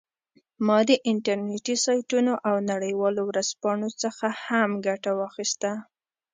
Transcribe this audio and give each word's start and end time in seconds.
ما 0.65 0.77
د 0.89 0.91
انټرنیټي 1.09 1.75
سایټونو 1.85 2.33
او 2.47 2.55
نړیوالو 2.71 3.21
ورځپاڼو 3.29 3.89
څخه 4.03 4.25
هم 4.45 4.69
ګټه 4.87 5.11
واخیسته 5.19 5.71